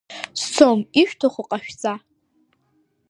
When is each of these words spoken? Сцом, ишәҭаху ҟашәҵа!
Сцом, 0.41 0.79
ишәҭаху 1.01 1.45
ҟашәҵа! 1.49 1.93